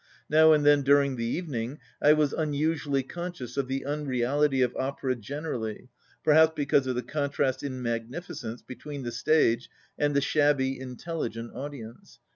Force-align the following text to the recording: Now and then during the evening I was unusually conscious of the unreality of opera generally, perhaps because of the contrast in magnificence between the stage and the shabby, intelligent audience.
Now 0.31 0.51
and 0.51 0.65
then 0.65 0.81
during 0.81 1.15
the 1.15 1.25
evening 1.27 1.77
I 2.01 2.13
was 2.13 2.33
unusually 2.33 3.03
conscious 3.03 3.55
of 3.55 3.67
the 3.67 3.85
unreality 3.85 4.63
of 4.63 4.75
opera 4.75 5.15
generally, 5.15 5.89
perhaps 6.23 6.53
because 6.55 6.87
of 6.87 6.95
the 6.95 7.03
contrast 7.03 7.61
in 7.61 7.83
magnificence 7.83 8.63
between 8.63 9.03
the 9.03 9.11
stage 9.11 9.69
and 9.99 10.15
the 10.15 10.19
shabby, 10.21 10.79
intelligent 10.79 11.53
audience. 11.55 12.17